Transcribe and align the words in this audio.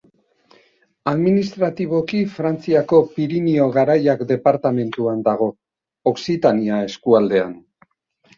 Administratiboki 1.09 2.21
Frantziako 2.37 3.01
Pirinio 3.17 3.67
Garaiak 3.75 4.25
departamenduan 4.33 5.21
dago, 5.29 5.51
Okzitania 6.15 6.81
eskualdean. 6.89 7.55